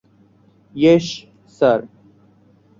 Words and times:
ইয়েশ, 0.75 1.07
sir. 1.57 1.79